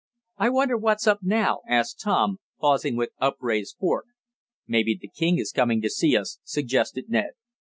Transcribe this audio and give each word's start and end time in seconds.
"I 0.39 0.49
wonder 0.49 0.79
what's 0.79 1.05
up 1.05 1.19
now?" 1.21 1.59
asked 1.69 1.99
Tom, 1.99 2.39
pausing 2.59 2.95
with 2.97 3.11
upraised 3.19 3.75
fork. 3.79 4.05
"Maybe 4.67 4.97
the 4.99 5.07
king 5.07 5.37
is 5.37 5.51
coming 5.51 5.79
to 5.83 5.91
see 5.91 6.17
us," 6.17 6.39
suggested 6.43 7.07
Ned. 7.09 7.33